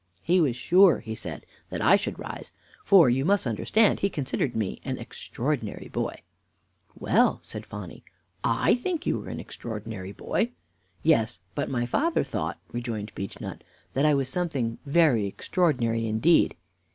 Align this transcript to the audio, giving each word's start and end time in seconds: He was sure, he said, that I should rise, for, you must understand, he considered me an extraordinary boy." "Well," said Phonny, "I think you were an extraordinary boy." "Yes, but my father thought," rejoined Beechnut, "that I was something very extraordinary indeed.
He 0.23 0.41
was 0.41 0.55
sure, 0.55 0.99
he 1.01 1.13
said, 1.13 1.45
that 1.69 1.79
I 1.79 1.95
should 1.95 2.17
rise, 2.17 2.51
for, 2.83 3.07
you 3.07 3.23
must 3.23 3.45
understand, 3.45 3.99
he 3.99 4.09
considered 4.09 4.55
me 4.55 4.81
an 4.83 4.97
extraordinary 4.97 5.89
boy." 5.89 6.23
"Well," 6.95 7.39
said 7.43 7.67
Phonny, 7.67 8.03
"I 8.43 8.73
think 8.73 9.05
you 9.05 9.19
were 9.19 9.29
an 9.29 9.39
extraordinary 9.39 10.11
boy." 10.11 10.53
"Yes, 11.03 11.39
but 11.53 11.69
my 11.69 11.85
father 11.85 12.23
thought," 12.23 12.59
rejoined 12.71 13.13
Beechnut, 13.13 13.63
"that 13.93 14.07
I 14.07 14.15
was 14.15 14.27
something 14.27 14.79
very 14.87 15.27
extraordinary 15.27 16.07
indeed. 16.07 16.55